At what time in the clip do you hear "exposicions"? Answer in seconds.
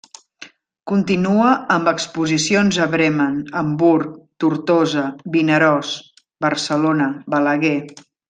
1.91-2.79